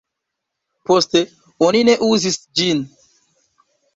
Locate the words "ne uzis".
1.91-2.39